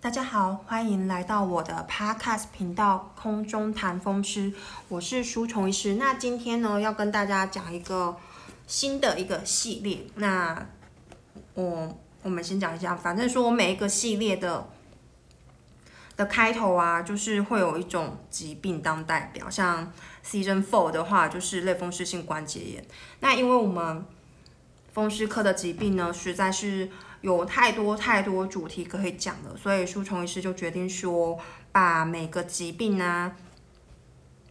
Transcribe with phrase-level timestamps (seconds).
[0.00, 4.52] 大家好，欢迎来到我的 Podcast 频道《空中谈风湿》，
[4.86, 5.94] 我是舒虫医师。
[5.94, 8.16] 那今天呢，要跟大家讲一个
[8.68, 10.06] 新的一个系列。
[10.14, 10.68] 那
[11.54, 14.68] 我我们先讲一下，反正说我每一个系列的
[16.16, 19.92] 的开头啊，就是会有一种疾病当代表，像
[20.24, 22.84] Season Four 的话，就是类风湿性关节炎。
[23.18, 24.06] 那因为我们
[24.92, 26.88] 风湿科的疾病呢，实在是
[27.20, 31.36] 有太多太多主题可以讲了，所以舒虫医师就决定说，
[31.72, 33.32] 把每个疾病呢，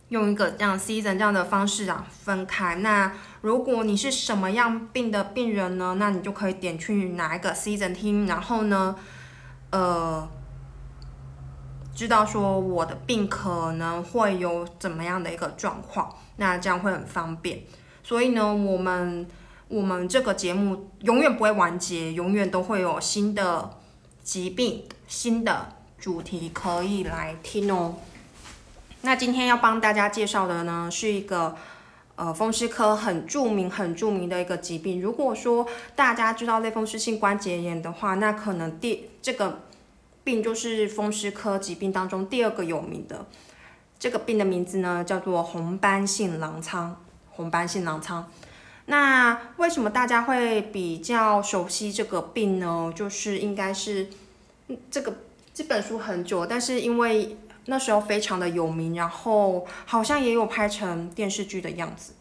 [0.10, 2.76] 用一个这样 season 这样的方式啊分开。
[2.76, 8.96] 那如果你是什么样病的病人呢，那你就可以点去哪一个 season 听，然后呢，
[9.70, 10.28] 呃，
[11.96, 17.62] 知道说我的病可能会有怎么样的一个状况，那这样会很方便。
[18.04, 19.26] 所以呢，我们。
[19.70, 23.78] 我们这个节目永远不会完结，永远都会有新的
[24.24, 27.96] 疾病、新的主题可以来听哦。
[29.02, 31.56] 那今天要帮大家介绍的呢，是一个
[32.16, 35.02] 呃风湿科很著名、很著名的一个疾病。
[35.02, 39.60] 如果说大家知道类风湿性关节炎的话，那可能第这个
[40.24, 43.26] 病就是风湿科疾病当中第二个有名的。
[44.00, 46.96] 这个病的名字呢，叫做红斑性狼疮。
[47.30, 48.32] 红斑性狼疮。
[48.90, 52.90] 那为什么大家会比较熟悉这个病呢？
[52.96, 54.08] 就是应该是
[54.90, 55.14] 这个
[55.54, 62.14] 这本书很久，但是因为那时候非常的有名，然后好像也有拍成电视剧的样子。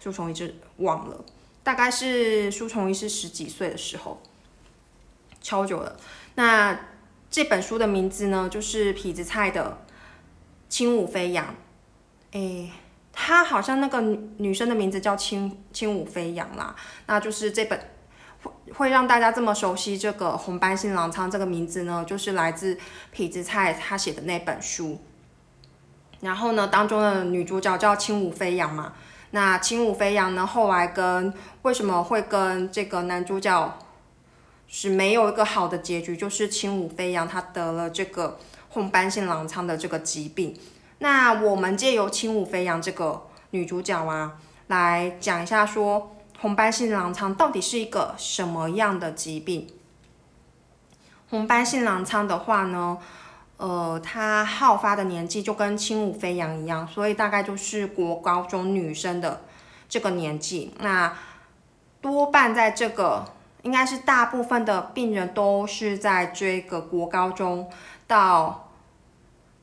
[0.00, 1.24] 书虫一直忘了，
[1.62, 4.22] 大概是书虫一是十几岁的时候，
[5.42, 5.94] 超久了。
[6.36, 6.86] 那
[7.30, 9.78] 这本书的名字呢，就是痞子蔡的
[10.70, 11.44] 《轻舞飞扬》。
[12.32, 12.70] 哎。
[13.20, 14.00] 她好像那个
[14.36, 16.74] 女生的名字叫轻轻舞飞扬啦，
[17.06, 17.78] 那就是这本
[18.42, 22.78] 会会让大家这么熟悉这个红斑性狼疮这个名字呢，就是来自
[23.12, 25.00] 痞子蔡他写的那本书。
[26.20, 28.92] 然后呢，当中的女主角叫轻舞飞扬嘛，
[29.32, 33.78] 那轻舞飞扬呢后来跟为什么会跟这个男主角
[34.68, 38.38] 是没有一个好的结局，就是轻舞飞扬他得了这个
[38.68, 40.56] 红斑性狼疮的这个疾病。
[41.00, 44.32] 那我们借由轻舞飞扬这个女主角啊，
[44.66, 49.68] 来讲一下说红斑性狼疮到底是一个什么样的疾病。
[51.30, 52.98] 红斑性狼疮的话呢，
[53.58, 59.42] 呃，它好发的年纪就跟轻舞飞扬一样，所以大概就是国高中女生的
[59.88, 60.74] 这个年纪。
[60.80, 61.16] 那
[62.00, 63.24] 多半在这个，
[63.62, 67.70] 应该是大部分的病人都是在这个国高中
[68.08, 68.64] 到。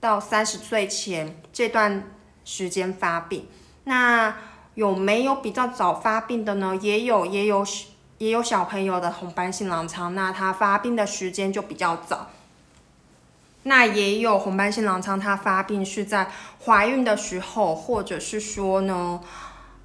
[0.05, 2.11] 到三十岁前这段
[2.43, 3.47] 时间发病，
[3.85, 4.37] 那
[4.75, 6.77] 有没有比较早发病的呢？
[6.79, 7.65] 也有，也有，
[8.19, 12.29] 也有小朋友的红斑性狼疮，那他发病的时间就比较早。
[13.63, 16.29] 那也有红斑性狼疮，它发病是在
[16.63, 19.19] 怀孕的时候，或者是说呢，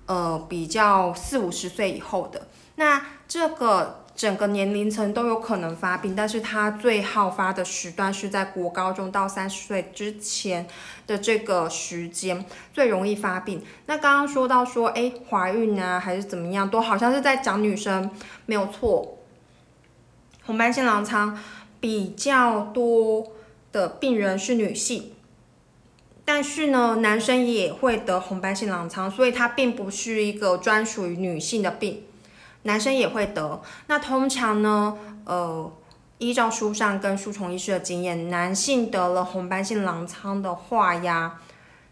[0.04, 2.46] 呃，比较四五十岁以后的。
[2.74, 3.99] 那这个。
[4.20, 10.68] 整个年龄层都有可能发病，但是它最好发的时段是在国高中到三十岁之前
[11.06, 12.44] 的这个时间
[12.74, 13.64] 最容易发病。
[13.86, 18.10] 那刚刚说到说，哎，怀孕啊还是怎么样，都好像是在讲女生，
[18.44, 19.16] 没有错。
[20.44, 21.38] 红斑性狼疮
[21.80, 23.26] 比较多
[23.72, 25.14] 的病人是女性，
[26.26, 32.02] 但是呢，男生也会得红斑性狼疮，所以它并不是一个专属于女性的病。
[32.62, 35.72] 男生也会得，那通常呢，呃，
[36.18, 41.40] 依照书上跟书虫医师的经验，男性得了红斑性狼疮的话呀，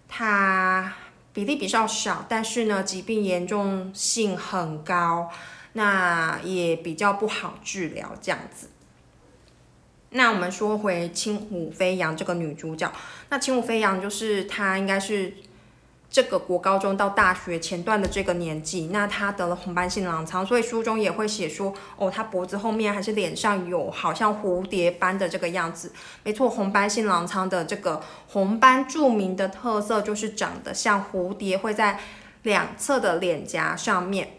[0.06, 0.92] 它
[1.32, 5.30] 比例比较少，但是呢，疾病严重性很高，
[5.72, 8.68] 那也比较不好治疗这样子。
[10.10, 12.92] 那我们说回轻舞飞扬这个女主角，
[13.30, 15.32] 那轻舞飞扬就是她应该是。
[16.10, 25.92] 这个国高中到大学前段的这个年纪，那他得了红斑性狼疮，所以书中也会写说，哦，他脖子后面还是脸上有好像蝴蝶斑的这个样子。
[26.24, 32.00] 没错，红斑性狼疮的这个红斑著名的特色就是长得像蝴蝶，会在
[32.42, 34.30] 两侧的脸颊上面。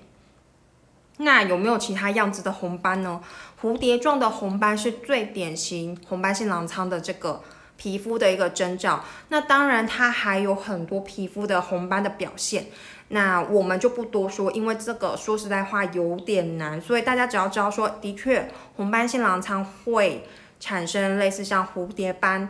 [1.18, 3.22] 那有没有其他样子的红斑呢？
[3.62, 7.44] 蝴蝶状的红斑是最典型红斑性狼疮的这个。
[7.80, 12.66] 皮肤的一个征兆，那当然它还有很多皮肤的红斑的表现，
[13.08, 20.28] 那我们就不多说，因为这个说实在话有点难，所以大家只要知道说，的确红斑性狼疮会
[20.60, 22.50] 产生类似像蝴蝶斑，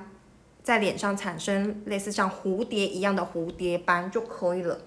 [0.64, 4.80] 在脸上产生类似像蝴蝶一样的蝴蝶斑就可以了。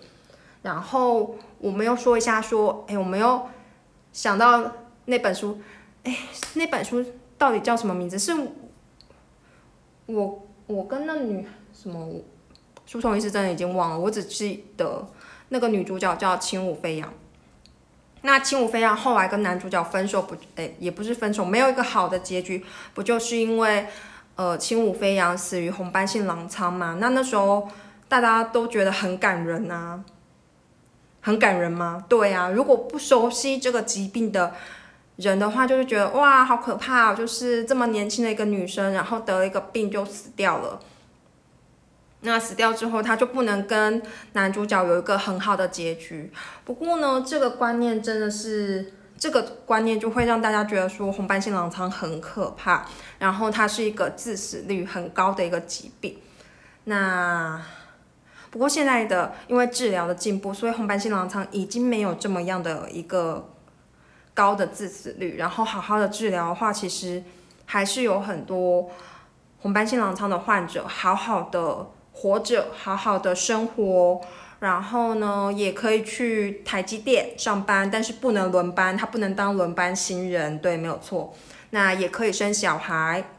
[0.62, 3.40] 然后我们又说一下说，哎，我们又
[4.12, 4.72] 想到
[5.04, 5.60] 那本书，
[6.02, 6.18] 哎，
[6.54, 7.04] 那本书
[7.38, 8.18] 到底叫什么名字？
[8.18, 8.36] 是。
[10.06, 12.08] 我我跟那女什么
[12.87, 15.08] 书虫医师真的已经忘了，我只记得
[15.49, 17.12] 那个女主角叫轻舞飞扬。
[18.22, 22.64] 那轻舞飞扬后来跟男主角分手不，哎，也不是分手，没有一个好的结局，
[22.94, 23.87] 不就是因为
[24.37, 26.98] 呃轻舞飞扬死于红斑性狼疮嘛？
[27.00, 27.69] 那那时候
[28.08, 30.05] 大家都觉得很感人呐，
[31.20, 32.05] 很感人吗？
[32.08, 34.55] 对啊，如果不熟悉这个疾病的
[35.22, 40.80] 人的话，就是觉得哇，好可怕，哦就是这么年轻的一个女生，然后得了一个病就死掉了。
[42.24, 44.02] 那死掉之后，她就不能跟
[44.34, 46.32] 男主角有一个很好的结局。
[46.64, 52.86] 不过呢，这个观念真的是，这个观念就会让大家觉得说红斑性狼疮很可怕，
[53.19, 56.16] 然后它是一个致死率很高的一个疾病。
[56.84, 57.60] 那
[58.50, 63.51] 不过现在的因为治疗的进步，所以红斑性狼疮已经没有这么样的一个
[64.34, 65.37] 高的致死率。
[65.37, 67.23] 然后好好的治疗的话，其实
[67.67, 68.90] 还是有很多
[69.61, 71.90] 红斑性狼疮的患者好好的。
[72.14, 74.20] 活着，好好的生活，
[74.61, 81.34] 然后呢，也可以去台积电上班，但是不能轮班，他不能当轮班新人，对，没有错。
[81.70, 83.31] 那也可以生小孩，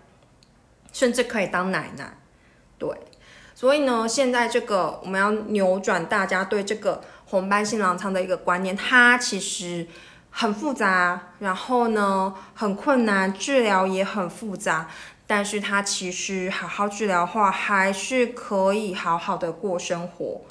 [0.92, 2.18] 甚至可以当奶奶，
[2.80, 2.90] 对。
[3.54, 9.88] 所以呢，现在这个我们要扭转大家对这个红斑性狼疮的一个观念，它其实
[10.36, 14.90] 很复杂，然后呢，很困难，治疗也很复杂。
[15.28, 20.42] 但是他其实好好治疗的话，还是可以好好的过生活，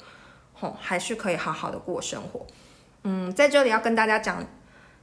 [0.53, 2.47] 吼，还是可以好好的过生活。
[3.03, 4.43] 嗯，在这里要跟大家讲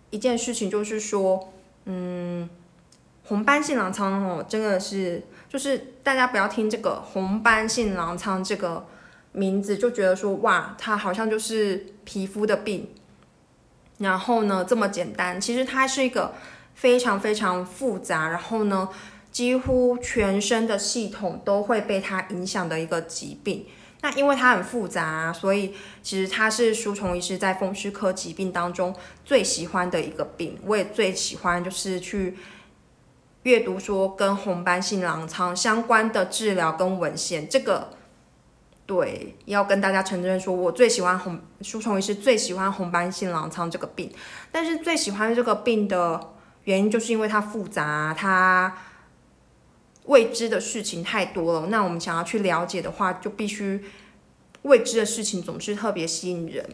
[0.08, 1.52] 一件事情，就是说，
[1.84, 2.48] 嗯，
[3.24, 8.86] 红斑性狼疮哦，真的是，就是大家不要听这个红斑性狼疮这个
[9.32, 12.90] 名字就觉得说，哇，它好像就是皮肤的病，
[14.00, 16.34] 然后呢这么简单，其实它是一个
[16.74, 18.88] 非常非常复杂，然后呢。
[19.32, 23.64] 几乎全身的系统都会被它影响的一个疾病。
[24.00, 28.92] 那因为它很复杂，所以其实它是书虫医师在风湿科疾病当中
[29.24, 30.58] 最喜欢的一个病。
[30.66, 32.36] 我也最喜欢就是去
[33.44, 37.48] 阅读说跟红斑性狼疮相关的治疗跟文献。
[37.48, 37.90] 这个
[38.90, 44.10] 对，要跟大家承认说，我最喜欢红书虫医师最喜欢红斑性狼疮这个病。
[44.50, 46.32] 但是最喜欢这个病的
[46.64, 48.76] 原因，就是因为它复杂，它。
[50.06, 53.84] 未知的事情太多了，那我们想要去了解的话，就必须
[54.62, 56.68] 未知的事情总是特别吸引人。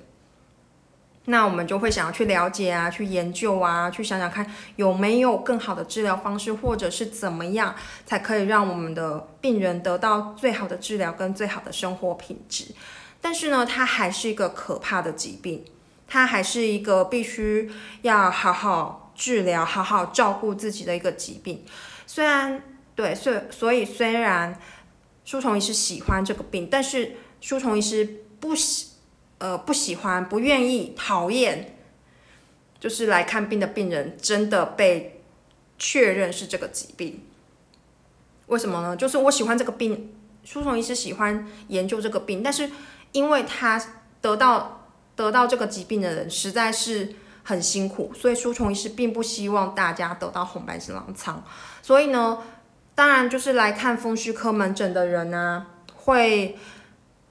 [1.27, 7.75] 那我们就会想要去了解啊，去研究啊，去想想看有没有更好的治疗方式，或者是怎么样
[8.05, 12.75] 才可以让我们的病人得到最好的治疗跟最好的生活品质。
[13.21, 15.65] 但是呢，它还是一个可怕的疾病，
[16.09, 17.71] 它还是一个必须
[18.03, 21.65] 要好好治疗、好好照顾自己的一个疾病。
[22.07, 22.63] 虽然。
[22.97, 24.59] 对，所所以虽然
[25.23, 28.87] 书虫医师喜欢这个病，但是书虫医师不喜
[29.39, 31.77] 呃不喜欢、不愿意、讨厌，
[32.79, 35.23] 就是来看病的病人真的被
[35.79, 37.25] 确认是这个疾病。
[38.47, 38.97] 为什么呢？
[38.97, 42.71] 就是我喜欢这个病，书虫医师喜欢研究这个病，但是
[43.13, 43.83] 因为他
[44.21, 51.45] 得到得到这个疾病的人实在是很辛苦，所以书虫医师并不希望大家得到红斑性狼疮，
[51.83, 52.39] 所以呢。
[52.97, 56.57] 当然，就是来看风湿科门诊的人呢，会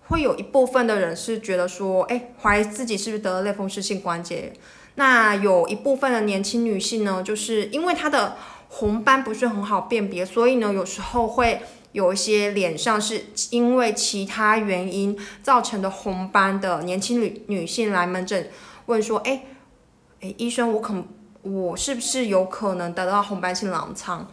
[0.07, 4.53] 会有一部分的人是觉得说，哎，怀疑自己是不是得了类风湿性关节。
[4.95, 8.38] 那有一部分的年轻女性呢，就是因为她的
[8.69, 18.50] 红斑不是很好辨别，所以呢，有时候会有一些脸上是因为其他原因造成的红斑的年轻女女性来门诊
[18.85, 19.43] 问说，哎，
[20.21, 20.93] 哎，医生，我可
[21.41, 24.31] 我是不是有可能得到红斑性狼疮？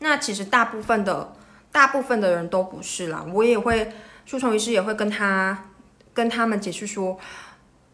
[0.00, 1.34] 那其实大部分的
[1.70, 3.92] 大部分的人都不是啦，我也会，
[4.24, 5.70] 书虫医师也会跟他
[6.12, 7.18] 跟他们解释说，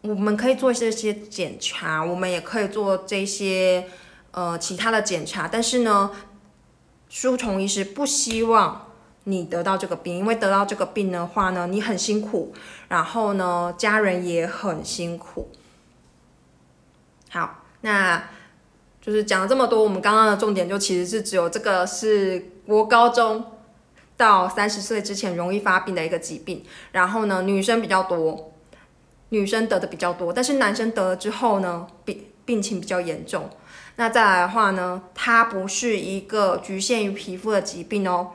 [0.01, 3.87] 我们可以做这些检查，我们也可以做这些
[4.31, 6.11] 呃其他的检查，但是呢，
[7.09, 8.87] 书虫医师不希望
[9.25, 12.53] 你得到这个病，因为得到这个病的话呢，你很辛苦，
[12.87, 15.49] 然后呢，家人也很辛苦。
[17.29, 18.23] 好，那。
[19.03, 23.43] 就是讲了这么多，我们刚刚的重点就其实是只有这个是国高中
[24.21, 26.63] 到三十岁之前容易发病的一个疾病。
[26.91, 28.53] 然后呢，女生比较多，
[29.29, 33.49] 女生得的比较多，但是男生得了之后呢，病病情比较严重。
[33.95, 38.33] 那再来的话呢，它不是一个局限于皮肤的疾病哦，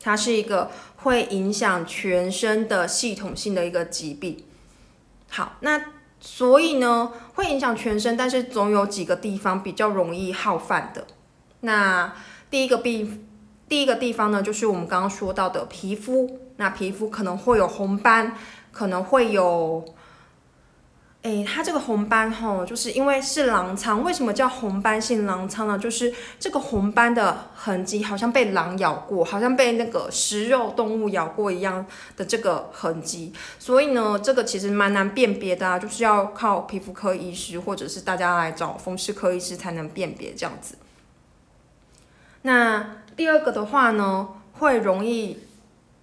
[0.00, 4.44] 它是一个会影响全身的系统性的一个疾病。
[5.28, 5.92] 好，那。
[6.26, 11.06] 所以呢，会影响全身，但是总有几个地方比较容易好犯的。
[11.60, 12.14] 那
[12.50, 13.28] 第一个病，
[13.74, 18.32] 第一个地方呢，就是我们刚刚说到的皮肤，那皮肤可能会有红斑，
[18.70, 19.84] 可能会有。
[21.22, 25.76] 哎，它这个红斑吼，就是因为是狼疮，为什么叫红斑性狼疮呢？
[25.76, 31.84] 就是这个红斑的痕迹好像被狼咬过，好像被那个食肉动物咬过一样
[32.16, 40.76] 的这个痕迹，所以呢，这个其实蛮难辨别的，啊，就是要靠皮肤科医师或者是大家来找风湿科医师才能辨别这样子。
[42.42, 45.38] 那第二个的话呢，会容易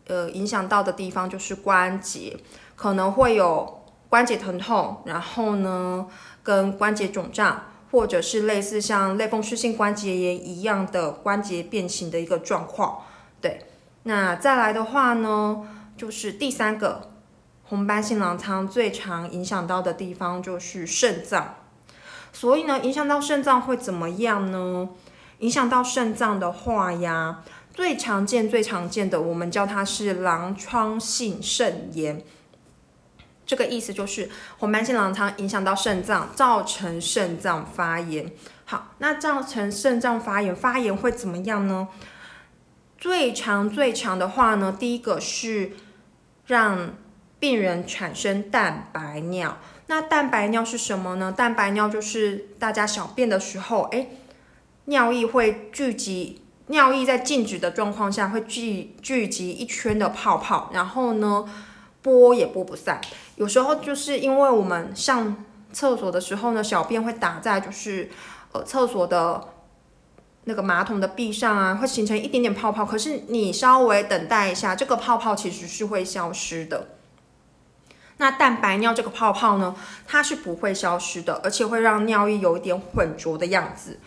[0.08, 2.38] 呃影响到的地方就是关节，
[2.76, 3.78] 可能会有。
[4.12, 6.06] 关节疼痛，然后呢，
[6.44, 13.04] 跟关节肿胀，或者是类似像类风湿性关节炎一样的关节变形的一个状况。
[13.40, 13.68] 对，
[14.04, 15.66] 那再来的话呢，
[15.96, 17.12] 就是第三个
[17.64, 21.56] 红斑性狼疮最常影响到的地方就是肾脏。
[22.34, 24.90] 所以呢，影响到肾脏会怎么样呢？
[25.42, 27.44] 影响到肾脏的话呀，
[27.74, 32.24] 最常见、最常见的，我们叫它是狼疮性肾炎。
[33.46, 34.30] 这个意思就是
[34.60, 38.32] 红斑性狼疮影响到肾脏，造成肾脏发炎。
[38.66, 41.90] 好，那造成肾脏发炎，发炎会怎么样呢？
[42.98, 45.72] 最长最长的话呢，第一个是
[46.46, 46.94] 让
[47.40, 49.58] 病人产生蛋白尿。
[49.88, 51.32] 那蛋白尿是什么呢？
[51.32, 54.08] 蛋白尿就是大家小便的时候，哎，
[54.86, 61.46] 尿液会聚集，尿液在静止的状况下会聚聚集一圈的泡泡，然后呢？
[62.04, 63.00] 拨也拨不散，
[63.36, 68.10] 有时候就是因为我们上厕所的时候呢，小便会打在就是
[68.54, 69.50] 呃厕所的
[70.46, 72.84] 那个马桶的壁上啊，会形成一点点泡泡。
[72.84, 76.88] 可是你稍微等待一下，这个泡泡其实是会消失的。
[78.18, 79.76] 那蛋白尿这个泡泡呢，
[80.08, 84.00] 它是不会消失的，而且会让尿液有一点浑浊的样子。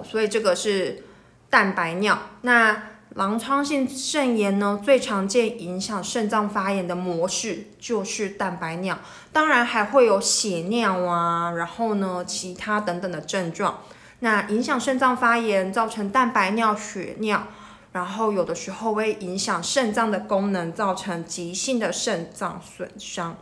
[0.00, 1.02] 所以这个是
[1.50, 2.16] 蛋白尿。
[2.42, 2.84] 那
[3.14, 8.98] 狼疮性肾炎呢，最常见影响肾脏发炎的模式就是蛋白尿，
[9.32, 13.80] 当然还会有血尿啊，然后呢，其他等等的症状。
[14.20, 17.48] 那影响肾脏发炎，造成蛋白尿、血尿，
[17.92, 23.36] 然后有的时候会影响肾脏的功能，造成急性的肾脏损伤。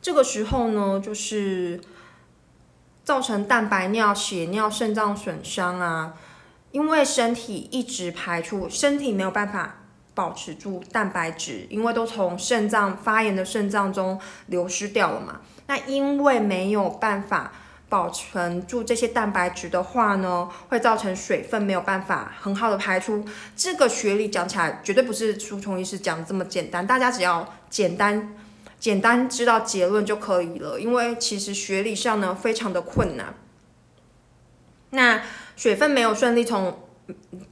[0.00, 1.80] 这个时候呢，就是
[3.04, 6.14] 造成蛋白尿、血尿、肾脏损伤啊。
[6.72, 9.76] 因为身体一直排出，身体没有办法
[10.12, 15.40] 保持住蛋白质，因为都从肾脏发炎的肾脏中流失掉了嘛。
[15.68, 17.52] 那因为没有办法
[17.88, 23.24] 保存住这些蛋白质的话呢，会造成水分没有办法很好的排出。
[23.54, 28.34] 这个学理讲起来绝对不是书虫医师讲的这么简单，大家只要简单
[28.84, 30.78] 简单知道结论就可以了。
[30.78, 33.34] 因为其实学理上呢非常的困难。
[34.90, 35.22] 那
[35.56, 36.80] 水分没有顺利从，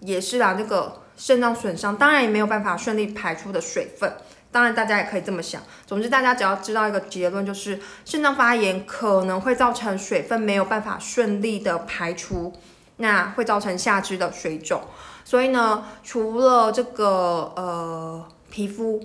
[0.01, 4.15] 也是啊，这个肾脏损伤，当然也没有办法顺利排出的水分。
[4.51, 5.63] 当然大家也可以这么想。
[5.87, 12.53] 总之，大家只要知道一个结论，就是肾脏发炎可能会造成水分没有办法顺利的排出，
[12.99, 14.83] 那会造成下肢的水肿。
[15.25, 19.03] 所以呢，除了这个呃皮肤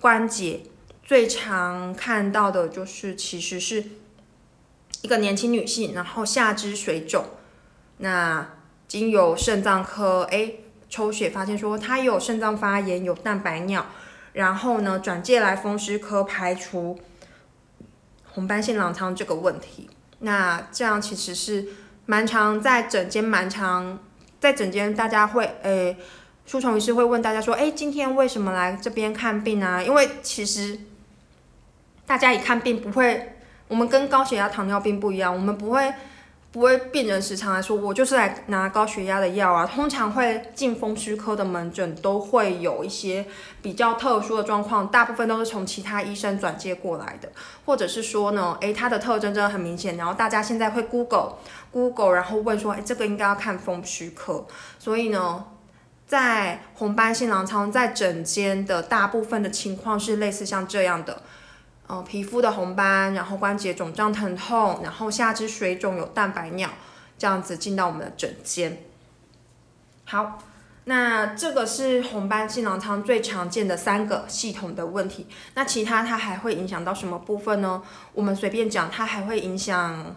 [0.00, 0.60] 关节，
[1.08, 3.82] 最常看到的就是其实是
[5.00, 7.24] 一个年轻女性，然后下肢水肿。
[7.96, 8.46] 那
[8.86, 10.52] 经由肾脏科哎
[10.90, 13.86] 抽血发现说她有肾脏发炎有蛋白尿，
[14.34, 17.00] 然后呢转介来风湿科排除
[18.26, 19.88] 红斑性狼疮这个问题。
[20.18, 21.68] 那这样其实是
[22.04, 23.98] 蛮常在整间蛮常
[24.38, 25.96] 在整间大家会诶，
[26.44, 29.82] 书虫医师会问大家说哎今天为什么来这边看病啊？
[29.82, 30.78] 因为其实
[32.08, 33.34] 大家一看病不会，
[33.68, 35.92] 我们跟高血压糖尿病不一样，我们不会。
[36.50, 39.66] 不会，病人时常来说，我就是来拿高血压的药啊。
[39.66, 43.26] 通常会进风湿科的门诊，都会有一些
[43.60, 47.30] 比较特殊的状况，大部分都是从其他医生转接过来的，
[47.66, 49.98] 或者是说呢，诶，它的特征真的很明显。
[49.98, 51.34] 然后大家现在会 Google
[51.70, 54.46] Google，然后问说，诶，这个应该要看风湿科。
[54.78, 55.44] 所以呢，
[56.06, 61.22] 在红斑性狼疮在整间的大部分的情况是类似像这样的。
[61.88, 66.68] 呃，皮肤的红斑，然后关节肿胀疼痛，然后下肢水肿有蛋白尿，
[67.16, 68.82] 这样子进到我们的诊间。
[70.04, 70.38] 好，
[70.84, 75.28] 那这个是红斑性囊疮最常见的三个系统的问题。
[75.54, 77.82] 那其他它还会影响到什么部分呢？
[78.12, 80.14] 我们随便讲，它还会影响，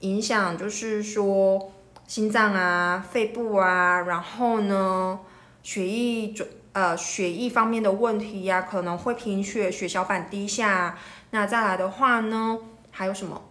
[0.00, 1.72] 影响就是说
[2.08, 5.20] 心脏啊、肺部啊，然后呢，
[5.62, 6.44] 血液肿。
[6.76, 10.98] 呃，血液方面的问题呀，可能会贫血、血小板低下。
[11.30, 12.58] 那再来的话呢，
[12.90, 13.48] 还有什么？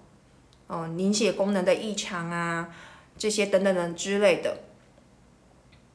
[0.67, 2.70] 呃，凝血功能的异常啊，
[3.17, 4.60] 这些等等等之类的。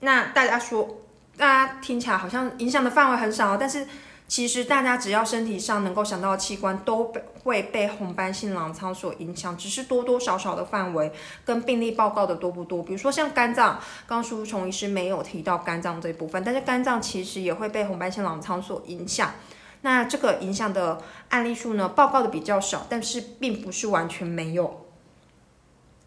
[0.00, 1.02] 那大家说，
[1.36, 3.86] 大家听起来好像影响的范围很少，但是
[4.30, 11.10] 其实大家只要身体上能够想到的器官都被会被红斑性狼疮所影响，只是多多少少的范围
[11.44, 12.80] 跟病例报告的多不多。
[12.80, 13.72] 比如说像肝脏，
[14.06, 19.32] 刚刚苏虫医师没有提到肝脏这部分，但是肝脏其实也会被红斑性狼疮所影响。
[19.80, 24.86] 那这个影响的案例数呢，报告的比较少，但是并不是完全没有。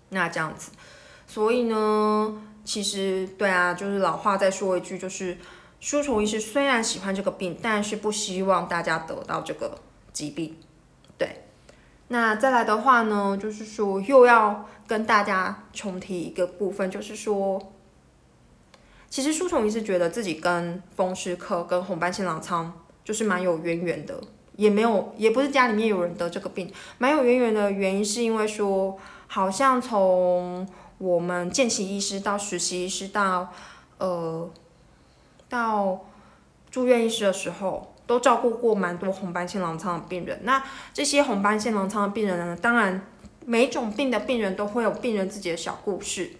[0.09, 0.71] 那这样子，
[1.27, 5.37] 所以呢，其实对啊，就是老话再说一句，就是
[5.83, 9.77] 书虫医师虽然喜欢这个病，但是不希望大家得到这个
[10.13, 10.55] 疾病。
[11.17, 11.43] 对，
[12.07, 17.73] 那再来的话呢，就是说又要跟大家重提一个部分，就是说，
[19.09, 22.73] 其实书虫医师觉得自己跟风湿科跟红斑性狼疮。
[23.03, 24.17] 就是蛮有渊源的，
[24.55, 28.97] 也没有，也不是家里面有人得这个病，蛮有渊源的原因是因为说，
[29.27, 30.65] 好像从
[30.99, 33.51] 我们见习医师到实习医师到
[33.97, 34.49] 呃
[35.49, 36.05] 到
[36.71, 40.39] 住院医师的时候，都照顾过蛮多红斑性狼疮的病人。
[40.43, 43.05] 那这些红斑性狼疮的病人呢，当然
[43.45, 46.31] 每种病的病人都会有病人自己的小故事。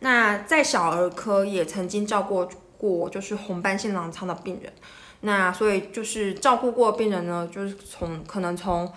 [0.00, 2.48] 那在小儿科也曾经照顾。
[2.80, 4.72] 过就是红斑性狼疮的病人，
[5.20, 8.90] 那所以就是照顾过的病人呢，就是从可能从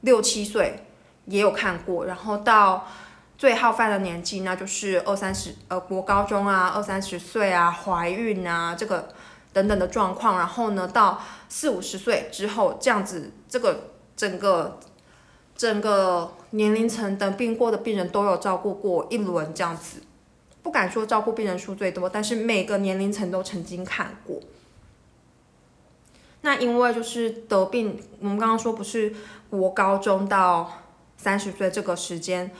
[0.00, 0.80] 六七岁
[1.26, 2.88] 也有看过，然后到
[3.40, 9.08] 最好犯的年纪，那就是二三十呃国高中啊，二三十岁啊，怀孕啊这个
[9.54, 11.18] 等等的状况，然后呢到
[11.48, 14.78] 四五十岁之后这样子，这个整个
[15.56, 20.02] 整个年龄层的病过的病人都有照顾过一轮这样子。
[20.62, 24.38] 不敢说照顾病人数最多，但是每个年龄层都曾经看过。
[26.42, 29.14] 那因为就是得病，我们刚刚说不是
[29.48, 30.70] 国高中到
[31.16, 32.50] 三十岁这个时间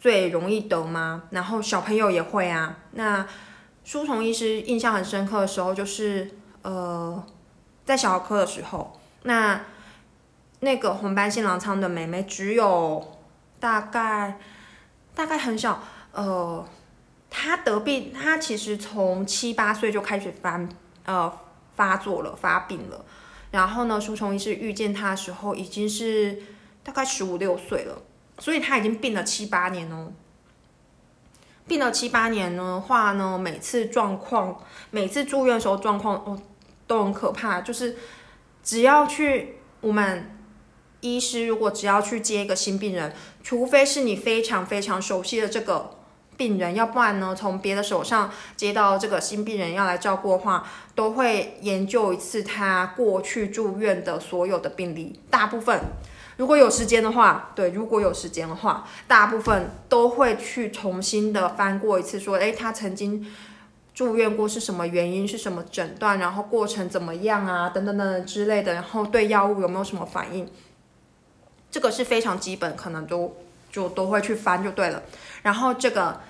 [0.00, 1.24] 最容易得吗？
[1.30, 2.78] 然后小朋友也会啊。
[2.92, 3.24] 那
[3.84, 6.28] 书虫医师印象很深刻的时候，就是
[6.62, 7.24] 呃
[7.84, 9.60] 在小儿科的时候，那
[10.60, 13.18] 那个红斑性狼疮的妹妹只有
[13.60, 14.40] 大概
[15.14, 15.80] 大概很小，
[16.12, 16.66] 呃。
[17.32, 20.60] 他得病，他其实从七八岁就开始发
[21.04, 21.32] 呃
[21.76, 23.04] 发作了，发病了。
[23.52, 26.42] 然后呢，书虫医师遇见他的时候已经是
[26.82, 28.02] 大概十五六岁了，
[28.40, 30.12] 所以他已经病了七八年哦。
[31.68, 36.42] 病了七八年的话呢，每次状况，每次住院的时候状况哦
[36.88, 37.96] 都很可怕，就是
[38.64, 40.36] 只要去我们
[41.00, 45.96] 医师如果只要去接一个新病人，除非是你非常非常熟悉的这个。
[46.36, 47.34] 病人，要不然呢？
[47.34, 55.20] 从别的手上接到这个新病人要来照顾的话，都会研究一次他过去住院的所有的病例。
[55.28, 55.78] 大部分，
[56.40, 63.30] 如果有时间的话，对，如果有时间的话，大部分都会去重新的翻过一次，说，诶，他曾经
[63.92, 70.48] 住院过是什么原因，是什么诊断，然后过程怎么样啊，等等等等之类的，然后对药物有没有什么反应，
[71.70, 73.36] 这个是非常基本，可能都
[73.70, 75.02] 就都会去翻就对了。
[75.42, 76.20] 然后这个。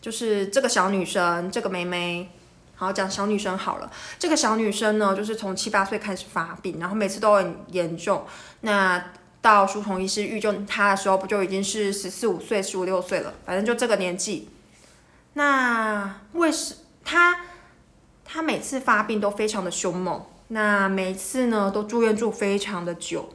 [0.00, 2.28] 就是这个小女生，这个妹妹，
[2.74, 3.88] 好讲小女生好了。
[4.18, 8.24] 这个小女生呢，就是从七八岁开始发病，然后每次都很严重。
[8.62, 13.34] 那到书虫医师遇见他的时候，不就已经是十四五岁、十五六岁了？
[13.44, 14.48] 反正就这个年纪。
[15.34, 17.40] 那为什他
[18.24, 20.24] 他每次发病都非常的凶猛？
[20.48, 23.28] 那每次呢都住院住非常的久。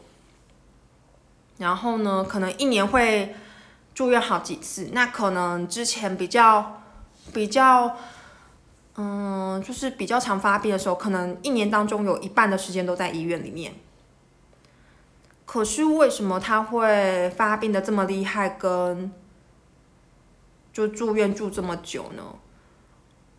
[1.59, 3.35] 然后呢，可能一年会。
[3.97, 6.83] 住院好几次，那可能之前比较
[7.33, 7.97] 比较，
[8.95, 13.73] 嗯，就是比较常发病的时候，可能一年当中有一半的时间都在医院里面。
[15.47, 19.11] 可是为什么他会发病的这么厉害，跟
[20.71, 22.23] 就住院住这么久呢？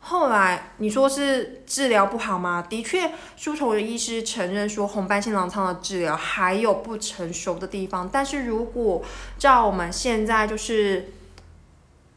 [0.00, 2.64] 后来你说是治疗不好吗？
[2.66, 8.08] 的确，书虫的医师承认说红斑性狼疮的治疗还有不成熟的地方。
[8.10, 9.02] 但是如果
[9.38, 11.12] 照我们现在就是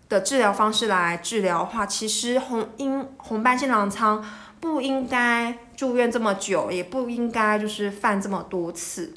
[0.07, 4.23] 的治疗方式来治疗的话，其实红因红斑性狼疮
[4.61, 9.15] 不应该住院这么久，也不应该就是犯这么多次。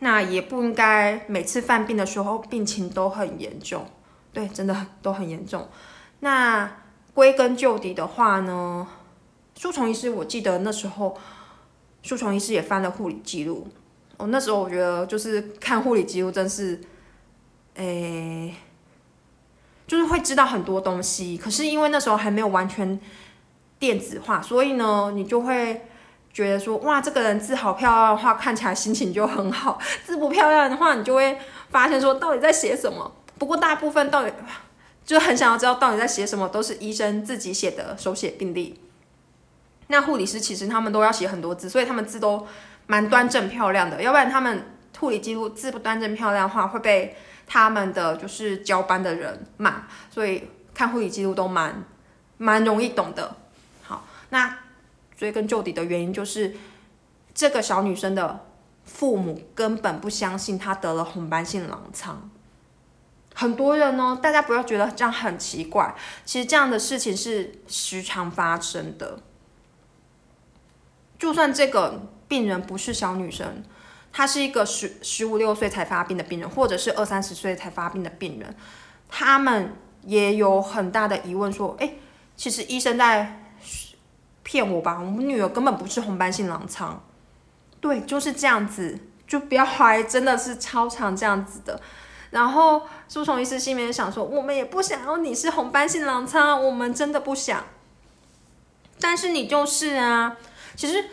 [0.00, 3.86] 那也不应该每次犯病的时候病情都很严重。
[4.32, 5.68] 对，真的都很严重。
[6.20, 6.70] 那。
[7.14, 8.86] 归根究底的话呢，
[9.56, 11.18] 书虫医师，我记得那时候，
[12.00, 13.66] 书虫医师也翻了护理记录。
[14.18, 16.80] 哦，那时候我觉得就是看护理记录，真是，
[17.74, 18.54] 诶，
[19.84, 21.36] 就是会知道很多东西。
[21.36, 23.00] 可是因为那时候还没有完全
[23.80, 25.88] 电子化，所以呢，你就会
[26.32, 31.38] 觉得说，哇，这个人字好漂亮的话，看起来心情就很好； 字不漂亮的话，你就会
[31.70, 33.12] 发现说，到底在写什么。
[33.38, 34.32] 不过大部分到底。
[35.08, 38.78] 就很想要知道到底在写什么，都是医生自己写的手写病历。
[39.86, 42.46] 那护理师其实他们都要写很多字，所以他们字都
[42.86, 44.66] 蛮端正漂亮的，要不然他们
[44.98, 51.82] 护理记录字不端正漂亮的话，会被他们的就是交班的人骂，所以看护理记录都蛮
[52.36, 53.34] 蛮容易懂的。
[53.84, 54.58] 好，那
[55.18, 56.54] 追根究底的原因就是
[57.34, 58.46] 这个小女生的
[58.84, 62.30] 父母根本不相信她得了红斑性狼疮。
[63.34, 69.18] 很多人呢，大家不要觉得这样很奇怪，其实这样的事情是时常发生的。
[71.18, 73.64] 就算这个病人不是小女生，
[74.12, 78.56] 她是一个十十五六岁才发病的病人，或者是二三十岁才发病的病人，
[79.08, 81.94] 他们也有很大的疑问，说：“哎，
[82.36, 83.47] 其实医生在
[84.48, 84.98] 骗我吧？
[84.98, 86.98] 我们女儿根本不是红斑性狼疮。”
[87.82, 91.78] 对，就是这样子，就不要怀疑，真的是超常这样子的。
[92.30, 97.62] 然后苏崇医师心里面想说：“我们也不想要你是红斑性狼疮，我们真的不想。”
[98.98, 100.34] 但是你就是啊。
[100.74, 101.04] 其实，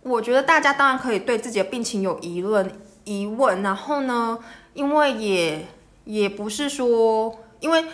[0.00, 4.38] 我觉得大家当然可以对自己的病情有疑问、疑问，然后呢，
[4.72, 5.66] 因为也
[6.04, 7.84] 也不是说，因为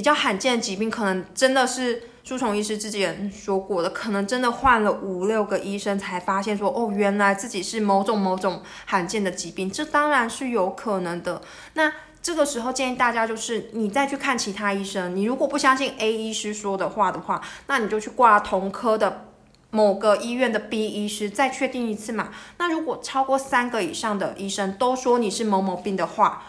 [0.00, 11.42] 比较罕见的疾病，可能真的是书虫医师之前说过的，可能真的换了五六个医生才发现说，哦，原来自己是某种某种罕见的疾病，这当然是有可能的。
[11.74, 19.26] 那这个时候建议大家就是，你再去看其他医生，你如果不相信 A 医师说的话的话，那你就去挂同科的。
[19.68, 22.30] 某个医院的 B 医师再确定一次嘛？
[22.56, 26.44] 那如果超过三个以上的医生都说你是某某病的话，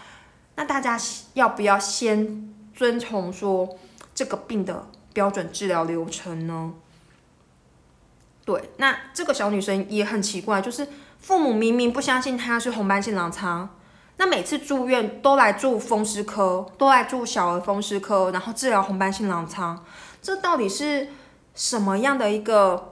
[0.56, 0.98] 那大家
[1.34, 2.51] 要不要先
[2.82, 3.78] 遵从说
[4.16, 6.74] 这个病的标准治疗流程呢？
[8.44, 10.88] 对，那这个小女生也很奇怪，就是
[11.20, 13.70] 父母明明不相信她是红斑性狼疮，
[14.18, 19.86] 那每次住院都来住风湿科，都来住小儿风湿科，然后治疗红斑性狼疮，
[20.20, 21.10] 这到底是
[21.54, 22.88] 什么样的一个？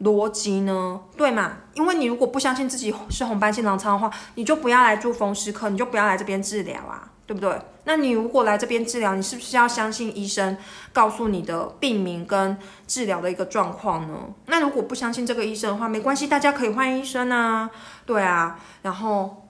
[0.00, 1.00] 逻辑呢？
[1.16, 1.52] 对嘛？
[1.74, 7.58] 因为你如果不相信自己是红斑性狼疮的话，你就不要来住风湿科，你就不要来这边治疗啊，对不对？
[7.84, 10.56] 那你如果来这边治疗，你是不是要相信医生
[10.92, 14.34] 告诉你的病名跟治疗的一个状况呢？
[14.46, 17.70] 那如果不相信这个医生的话，没关系，大家可以换医生啊，
[18.06, 18.58] 对啊。
[18.82, 19.48] 然后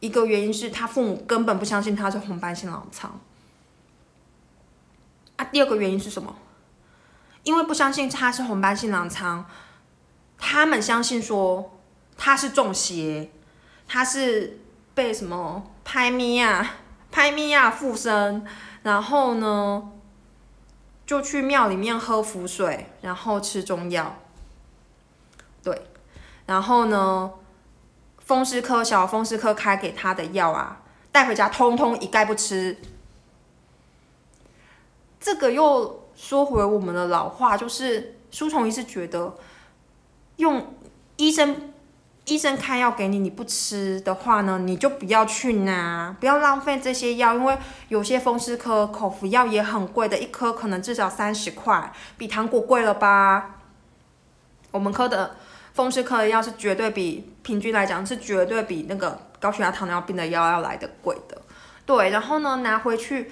[0.00, 3.20] 一个原因是他父母根本不相信他是红斑性狼疮
[5.36, 6.34] 啊，第二个原因是什么？
[7.42, 9.44] 因为不相信他是红斑性狼疮，
[10.38, 11.78] 他们相信说
[12.16, 13.30] 他是中邪，
[13.86, 14.60] 他是
[14.94, 16.76] 被什么拍咪啊、
[17.14, 18.44] 拍咪呀附身，
[18.82, 19.92] 然后呢
[21.06, 24.16] 就去庙里面喝符水，然后吃中药，
[25.62, 25.82] 对，
[26.46, 27.30] 然后呢
[28.18, 30.80] 风湿科小风湿科开给他的药啊，
[31.12, 32.76] 带回家通通一概不吃，
[35.20, 36.02] 这个又。
[36.16, 39.36] 说回我们的老话，就是书虫医师觉得，
[40.36, 40.72] 用
[41.16, 41.73] 医生
[42.26, 47.58] 医生开药给你，你不吃的话呢，你就不要去拿，不要浪费这些药，因为
[47.88, 53.56] 有些风湿科口服药也很贵的，一颗可能至少三十块，比糖果贵了吧？
[54.70, 55.36] 我们科的
[55.74, 61.42] 风湿科的药是绝对比平均来讲是绝对比那个高血压、糖尿病的药要来的贵的。
[61.84, 63.30] 对，然后呢，拿回去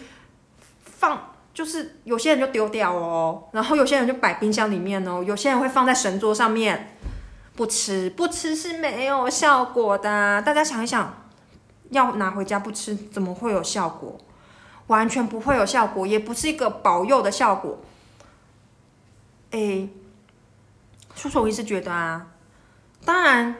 [0.85, 1.29] 放。
[1.55, 6.97] 就是有些人就丢掉哦，然后有些人就摆冰箱里面哦，有些人会放在神桌上面
[7.55, 10.41] 不吃，不吃是没有效果的。
[10.43, 11.15] 大家想一想，
[11.91, 14.19] 要拿回家不吃，怎么会有效果？
[14.87, 17.79] 完全不会有效果，也不是一个保佑的效果。
[19.51, 19.89] 哎，
[21.15, 22.27] 叔叔，我一直觉得啊，
[23.05, 23.55] 当然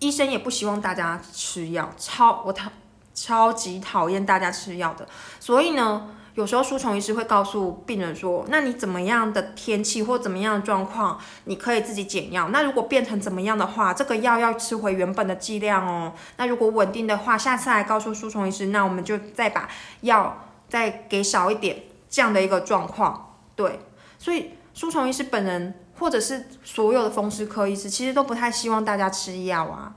[0.00, 2.70] 医生也不希望大家吃药，超我讨
[3.14, 6.16] 超级讨厌大家吃药的，所以呢。
[6.34, 12.48] 有时候书虫医师会告诉病人说：“那你怎么样的天气或怎么样的状况，你可以自己减药。
[12.50, 16.14] 那如果变成怎么样的话，这个药要吃回原本的剂量哦。
[16.36, 19.68] 那如果稳定的话，下次来告诉书虫医师，那我们就再把
[20.02, 23.34] 药再给少一点这样的一个状况。
[23.56, 23.80] 对，
[24.16, 29.94] 所以书虫医师本人或者是所有的风湿科医师，其实都不太希望大家吃药啊。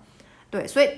[0.50, 0.90] 对，所以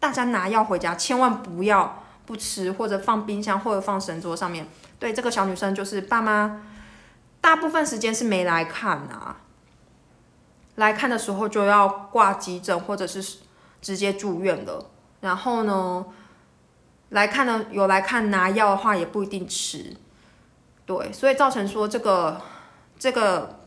[0.00, 4.66] 大家拿药回家千万不要。”不吃或者放冰箱或者放神桌上面，
[4.98, 6.60] 对这个小女生就是爸妈
[7.40, 9.36] 大部分时间是没来看啊，
[10.74, 13.38] 来看的时候就要挂急诊或者是
[13.80, 14.90] 直接住院了。
[15.20, 16.04] 然后呢，
[17.10, 19.96] 来看的有来看拿药的话也不一定吃，
[20.84, 22.40] 对，所以造成说这个
[22.98, 23.60] 这个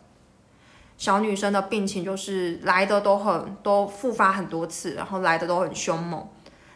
[0.97, 6.27] 小女生的病情就是来的都很都复发很多次，然后来的都很凶猛。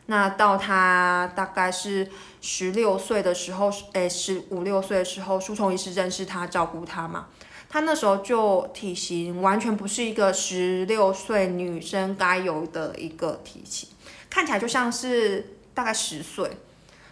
[0.08, 2.10] 那到他大概是
[2.42, 7.28] 十六岁的时候，诶，十五六岁的时候，书虫医师认识他，照顾他嘛。
[7.70, 13.90] 他那时候就体型完全不是一个十六岁女生该有的一个体型，
[14.30, 16.52] 看起来就像是大概十岁。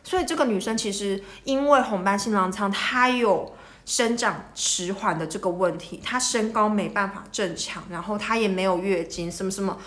[0.04, 9.80] 所以这个女生其实因为红斑性狼疮，她有生长迟缓的这个问题，她身高没办法正常，然后她也没有月经，什么什么，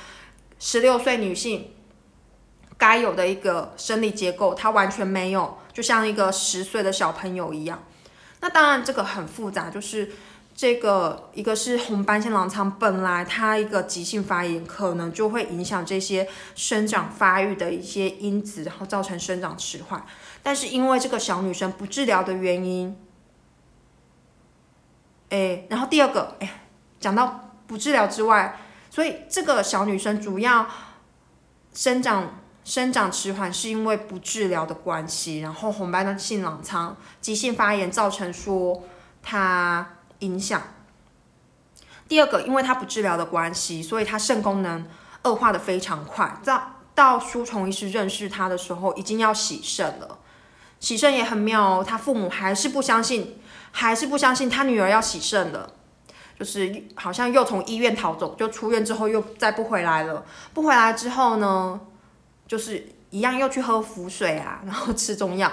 [0.59, 1.74] 十六岁女性
[2.77, 7.83] 该有的一个生理结构，它完全没有，就像一个十岁的小朋友一样。
[8.41, 10.13] 那当然这个很复杂，就是。
[10.57, 20.07] 这个一个是红斑性狼疮，本来它一个急性发炎，可能就会影响这些生长发育的一些因子，然后造成生长迟缓。
[20.45, 22.97] 但是因为这个小女生不治疗的原因，
[25.31, 26.63] 哎，然后第二个，哎，
[27.01, 28.57] 讲到不治疗之外，
[28.91, 30.69] 所以这个小女生主要
[31.73, 38.83] 生长生长迟缓是因为不治疗的关系，然后红斑性狼疮急性发炎造成说
[39.23, 39.91] 她。
[40.21, 40.63] 影响。
[42.09, 44.87] 第二个，因为他不治疗的关系，所以他肾功能
[45.25, 46.41] 恶化的非常快。
[46.43, 50.19] 到到书虫医师认识他的时候，已经要洗肾了。
[50.81, 53.39] 洗肾也很妙哦，他父母还是不相信，
[53.73, 55.71] 还是不相信他女儿要洗肾了。
[56.39, 60.25] 就是好像又从医院逃走，就出院之后又再不回来了。
[60.55, 61.79] 不回来之后呢，
[62.47, 65.51] 就是一样又去喝符水啊， 然后吃中药。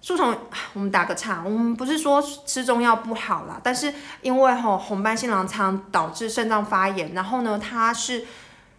[0.00, 0.36] 树虫，
[0.74, 8.26] 我们打个岔，我们不是说吃中药不好啦，但是因为吼红斑性狼疮导致肾脏发炎，然后呢，它是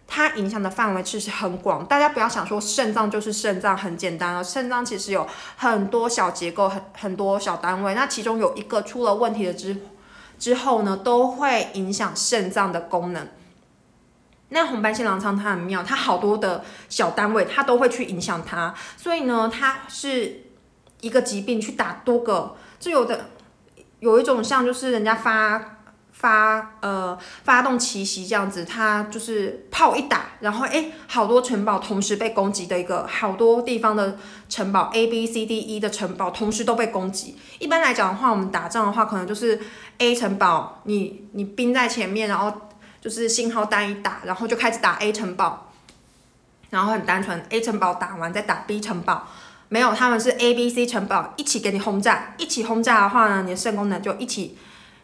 [0.06, 9.76] 它影响的范围其实很广，大家不要想说肾脏就是肾脏很简单哦，肾脏其实有很多小结构，很很多小单位，那其中有一个出了问题的之
[10.38, 13.26] 之后呢，都会影响肾脏的功能。
[14.48, 20.42] 那红斑性狼疮它很妙，它好多的小单位它都会去影响它，所以呢，它是。
[21.02, 23.28] 一个疾病去打多个，就有的
[24.00, 25.78] 有一种像就是人家发
[26.10, 34.16] 发呃发动奇袭这样子，它就是炮一打，然后哎好多城堡同时被攻击的一个，好多地方的
[34.48, 37.36] 城堡 A B C D E 的城堡同时都被攻击。
[37.58, 39.60] 一般来讲的话，我们打仗的话，可能就是
[39.98, 42.65] A 城堡你你兵在前面，然后
[43.06, 45.70] 就是信号弹一打，然后就开始打 A 城堡，
[46.70, 49.28] 然后很单纯 A 城堡打完再打 B 城堡。
[49.68, 54.58] 没有，他们是 A、B、C 城堡一起给你轰炸，一起轰炸的话呢，你的肾功能就一起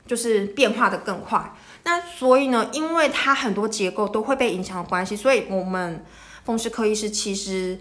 [0.05, 1.55] 就是变化的更快。
[1.85, 6.05] 那所以呢，因为它很多结构都会被影响的关系，所以我们
[6.45, 7.79] 风湿科医师其实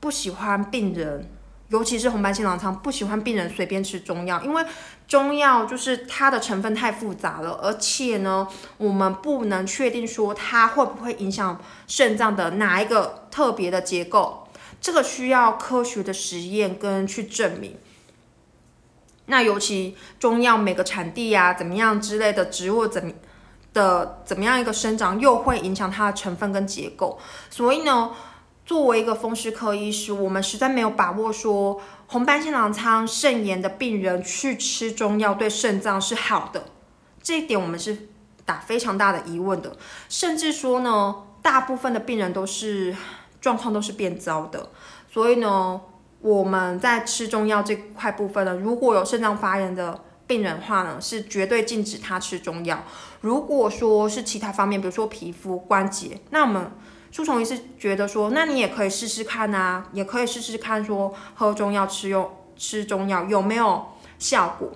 [0.00, 1.30] 不喜欢病人，
[1.72, 4.64] 尤其是红斑性狼疮，不喜欢病人随便吃中药，因为
[5.08, 14.46] 中药就是它的成分太复杂了，而且呢，我们不能确定说它会不会影响肾脏的哪一个特别的结构。
[14.82, 17.78] 这个需要科学的实验跟去证明。
[19.26, 23.12] 那尤其中药每个产地呀，怎么样之类的植物怎么
[23.72, 27.18] 的怎么样一个生长，又会影响它的成分跟结构。
[27.48, 28.10] 所以呢，
[28.64, 36.64] 作为一个风湿科医师，我们实在没有把握说红斑性狼疮肾炎的病人去吃中药对肾脏是好的。
[37.22, 38.08] 这一点我们是
[38.44, 39.76] 打非常大的疑问的。
[40.08, 42.94] 甚至说呢，大部分的病人都是。
[43.42, 44.68] 状况都是变糟的，
[45.10, 45.80] 所以呢，
[46.20, 52.84] 我们在吃中药这块部分呢，如果有肾脏发炎的病人话呢，是绝对禁止他吃中药。
[53.20, 56.70] 如果说是其他方面，比如说皮肤、关节，那我们
[57.12, 63.84] 书虫医是觉得说，那你也可以试试看啊，也可以试试看说喝中药吃用吃中药有没有
[64.18, 64.72] 效果。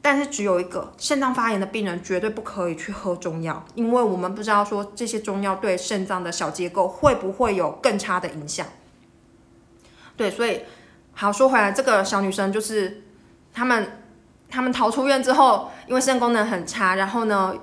[0.00, 8.64] 但是只有一个肾脏发炎的病人绝对不可以去喝中药，因为我们不知道说这些中药对肾脏的小结构会不会有更差的影响。
[10.16, 10.62] 对，所以
[11.12, 13.02] 好说回来，这个小女生就是
[13.52, 14.00] 他们
[14.48, 17.54] 他们逃出院之后，因为肾功能很差，然后呢，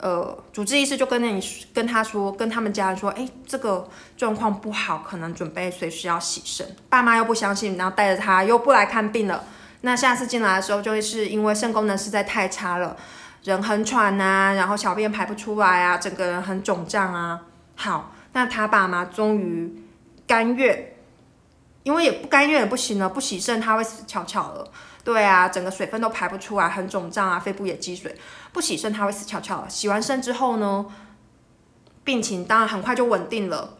[0.00, 1.42] 呃，主治医师就跟你
[1.74, 3.86] 跟他说，跟他们家人说，哎，这个
[4.16, 6.74] 状况不好，可能准备随时要洗肾。
[6.88, 9.44] 爸妈又不相信，然后带着他又不来看病了。
[9.82, 12.96] 那下次进来的时候，就会是因为肾功能实在太差了，
[13.44, 17.40] 人很喘呐，然后小便排不出来啊，整个人很肿胀啊。
[17.76, 19.84] 好，那他爸妈终于
[20.26, 20.94] 甘愿，
[21.82, 24.70] 因为也不甘愿也不行了，不洗肾他会死翘翘了。
[25.04, 28.14] 对啊，整个水分都排不出来，很肿胀啊，肺部也积水，
[28.52, 29.66] 不洗肾他会死翘翘。
[29.68, 30.86] 洗完肾之后呢，
[32.04, 33.78] 病情当然很快就稳定了，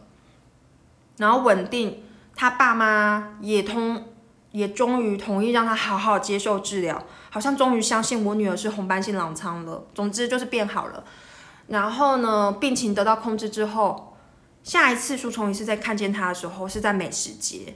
[1.17, 2.03] 然后稳定，
[2.35, 4.07] 他爸妈也通。
[4.51, 9.85] 也终于同意让他好好接受治疗，好像终于相信我女儿是红斑性狼疮了。
[9.95, 11.05] 总之就是变好了。
[11.67, 14.17] 然后呢，病情得到控制之后，
[14.61, 17.73] 下一次书虫一次在看见他的时候是在美食节，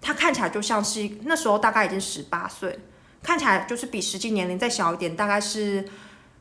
[0.00, 2.78] 他看起来就像是那时候大概已经十八岁，
[3.22, 5.84] 看起来就是比实际年龄再小一点，大概是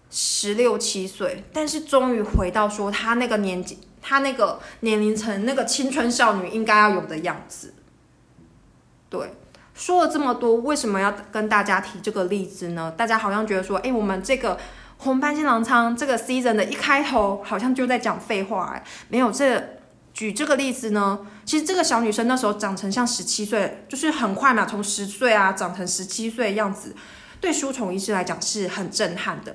[0.10, 7.74] 十六七岁，但是终于回到说他那个年纪，他那个年龄层那个青春少女应该要有的样子。
[9.10, 9.34] 对，
[9.74, 12.94] 说了这么多，为什么要跟大家提这个例子呢？
[12.98, 14.58] 大家好像觉得说，哎，我们这个。
[15.00, 19.77] 红斑性狼疮这个 season 的一开头好像就在讲废话哎，没有这
[20.18, 26.96] 举这个例子呢，其实这个小女生那时候长成像十七岁，就是很快嘛，从十岁啊长成十七岁的样子，
[27.40, 29.54] 对书虫医师来讲是很震撼的，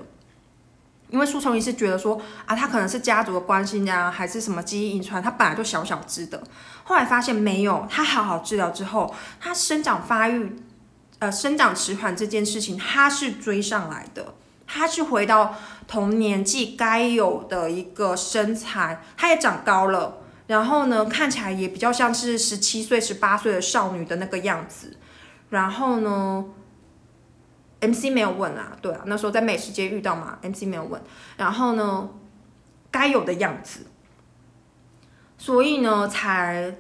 [1.08, 6.40] 因为书虫医师觉得说啊，她可能是家族的关系呀，还是什么基因遗传，她本来就小小只的，
[6.84, 10.62] 后来发现没有，她好好治疗之后，她生长发育，
[11.18, 14.34] 呃，生长迟缓这件事情，她是追上来的。
[14.74, 15.54] 他是回到
[15.86, 20.21] 同年纪该有的一个身材，他也长高了，
[20.52, 24.98] 然后呢，看起来也比较像是十七岁、十八岁的少女的那个样子。
[25.48, 26.44] 然后呢
[27.80, 31.00] ，MC 没有问啊，对啊，那时候在美食街遇到嘛，MC 没有问。
[31.38, 32.10] 然后呢，
[32.90, 33.86] 该有的样子，
[35.38, 36.76] 所以呢，才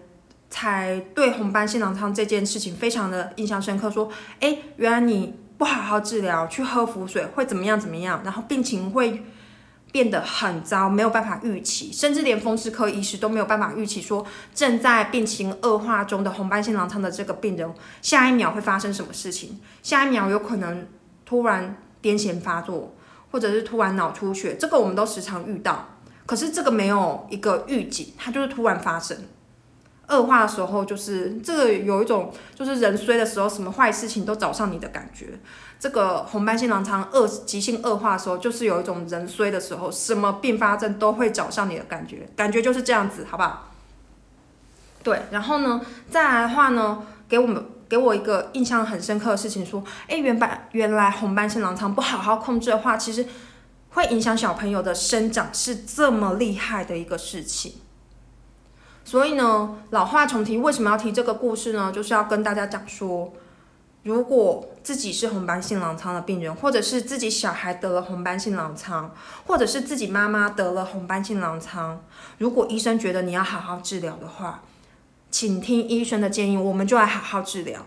[0.50, 3.90] 才对红斑性狼疮这件事情非常的印象深刻。
[3.90, 5.40] 说，哎，原来你。
[5.58, 7.78] 不好好治疗，去喝符水会怎么样？
[7.78, 8.20] 怎么样？
[8.24, 9.22] 然后病情会
[9.92, 19.60] 变得很糟，没有办法预期，甚至连风湿科医师都没有办法预期，说正在病情恶化中的红斑性狼疮的这个病人，下一秒会发生什么事情？
[19.82, 20.88] 下一秒有可能
[21.26, 22.94] 突然癫痫发作，
[23.30, 25.88] 或者是突然脑出血，这个我们都时常遇到。
[26.24, 29.16] 可是这个没有一个预警，它就是突然发生。
[30.12, 35.40] 恶化的时候，就是这个有一种，就是人衰的时候，什么坏事情都找上你的感觉。
[35.80, 43.70] 这个红斑性狼疮恶急性恶化的时候，就是有一种人衰的时候，什么并发症都会找上你的感觉，感觉就是这样子，好不好？
[45.02, 53.26] 对，然后呢，再来的话呢，给我们给我一个印象很深刻的事情，说，哎，原本原来红斑性狼疮不好好控制的话，其实
[53.90, 57.74] 会影响小朋友的生长，是这么厉害的一个事情。
[59.04, 61.90] 所以呢，老话重提，为什么要提这个故事呢？
[61.92, 63.32] 就是要跟大家讲说，
[64.04, 69.12] 如果自己是红斑性狼疮的病人，或者是自己小孩得了红斑性狼疮，
[69.44, 72.00] 或者是自己妈妈得了红斑性狼疮，
[72.38, 74.62] 如果医生觉得你要好好治疗的话，
[75.30, 77.84] 请听医生的建议，我们就来好好治疗，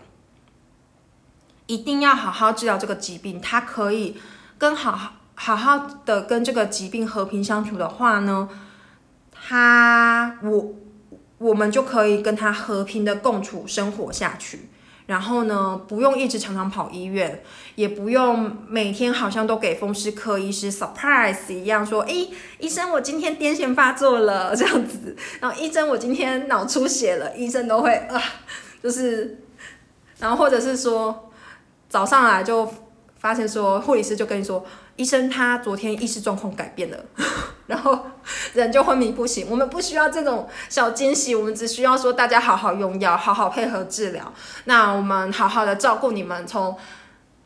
[1.66, 3.40] 一定要好好治疗这个疾病。
[3.40, 4.18] 它可以
[4.58, 8.48] 跟好好好好的跟这个疾病和平相处的话呢，
[9.32, 10.74] 他我。
[11.38, 14.68] 我们就可以跟他和平的共处生活下去，
[15.06, 17.42] 然后呢，不用一直常常跑医院，
[17.74, 24.54] 也不用每天好像都给风湿科医师 surprise 一样说，哎，医生我今天癫痫发作了。
[24.56, 28.22] 这样子，然后医生我今天脑出血了，医生都会啊，
[28.82, 29.42] 就是，
[30.18, 31.30] 然后或者是说
[31.88, 32.72] 早上来就
[33.18, 34.64] 发现说护理师就跟你说。
[34.96, 36.96] 医生他昨天意识状况改变了，
[37.68, 38.00] 然后
[38.54, 39.46] 人就昏迷不醒。
[39.50, 44.32] 我们不需要这种小惊喜，我们只需要说大家好好用药，好好配合治疗。
[44.64, 46.76] 那我们好好的照顾你们，从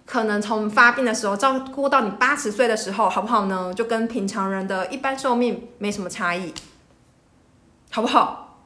[0.07, 3.73] 可能从发病的时候照顾到你八十岁的时候，好不好呢？
[3.75, 6.53] 就跟平常人的一般寿命没什么差异，
[7.91, 8.59] 好不好？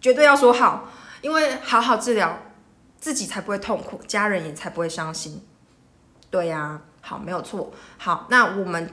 [0.00, 0.88] 绝对要说好，
[1.22, 2.38] 因为好好治疗，
[3.00, 5.44] 自己才不会痛苦，家人也才不会伤心。
[6.30, 6.80] 对呀。
[7.08, 7.72] 好，没有错。
[7.98, 8.90] 好，那我们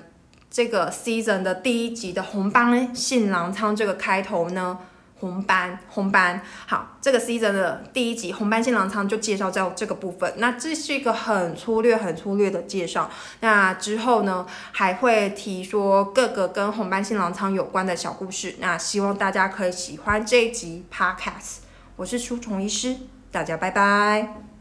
[0.53, 4.77] 这个 season 的第一集的红斑性狼疮这个开头呢，
[5.19, 6.39] 红斑红斑。
[6.67, 10.31] 好，这个 season 的第一集红斑性狼疮就介绍在这个部分。
[10.37, 13.09] 那这是一个很粗略、很粗略的介绍。
[13.39, 18.53] 那之后呢，还会提说各个跟红斑性狼疮有关的小故事。
[18.59, 21.63] 那希望大家可以喜欢这一集 podcast。
[21.95, 22.95] 我是书虫医师，
[23.31, 24.52] 大家拜拜。